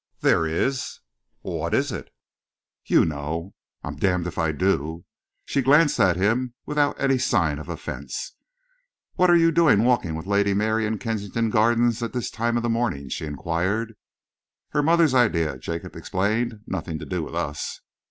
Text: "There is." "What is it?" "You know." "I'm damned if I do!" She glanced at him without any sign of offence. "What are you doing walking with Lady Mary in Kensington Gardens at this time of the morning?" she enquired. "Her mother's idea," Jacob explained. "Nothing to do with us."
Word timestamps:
"There 0.21 0.47
is." 0.47 0.97
"What 1.41 1.75
is 1.75 1.91
it?" 1.91 2.09
"You 2.85 3.05
know." 3.05 3.53
"I'm 3.83 3.97
damned 3.97 4.25
if 4.25 4.39
I 4.39 4.51
do!" 4.51 5.05
She 5.45 5.61
glanced 5.61 5.99
at 5.99 6.15
him 6.15 6.55
without 6.65 6.99
any 6.99 7.19
sign 7.19 7.59
of 7.59 7.69
offence. 7.69 8.33
"What 9.13 9.29
are 9.29 9.35
you 9.35 9.51
doing 9.51 9.83
walking 9.83 10.15
with 10.15 10.25
Lady 10.25 10.55
Mary 10.55 10.87
in 10.87 10.97
Kensington 10.97 11.51
Gardens 11.51 12.01
at 12.01 12.13
this 12.13 12.31
time 12.31 12.57
of 12.57 12.63
the 12.63 12.67
morning?" 12.67 13.09
she 13.09 13.27
enquired. 13.27 13.93
"Her 14.69 14.81
mother's 14.81 15.13
idea," 15.13 15.59
Jacob 15.59 15.95
explained. 15.95 16.61
"Nothing 16.65 16.97
to 16.97 17.05
do 17.05 17.21
with 17.21 17.35
us." 17.35 17.81